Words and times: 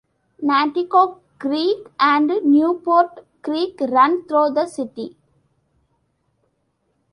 Nanticoke 0.43 1.19
Creek 1.37 1.85
and 1.99 2.31
Newport 2.43 3.19
Creek 3.43 3.77
run 3.81 4.27
through 4.27 4.49
the 4.49 4.65
city. 4.65 5.15